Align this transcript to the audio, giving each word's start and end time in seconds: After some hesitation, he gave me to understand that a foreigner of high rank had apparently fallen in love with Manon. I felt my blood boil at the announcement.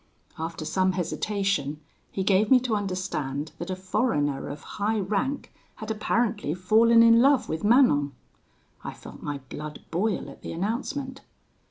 After 0.39 0.65
some 0.65 0.93
hesitation, 0.93 1.79
he 2.11 2.23
gave 2.23 2.49
me 2.49 2.59
to 2.61 2.73
understand 2.75 3.51
that 3.59 3.69
a 3.69 3.75
foreigner 3.75 4.49
of 4.49 4.63
high 4.81 4.99
rank 4.99 5.53
had 5.75 5.91
apparently 5.91 6.55
fallen 6.55 7.03
in 7.03 7.21
love 7.21 7.47
with 7.47 7.63
Manon. 7.63 8.13
I 8.83 8.95
felt 8.95 9.21
my 9.21 9.41
blood 9.49 9.83
boil 9.91 10.27
at 10.31 10.41
the 10.41 10.53
announcement. 10.53 11.21